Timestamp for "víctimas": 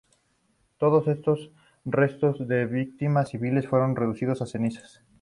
2.65-3.29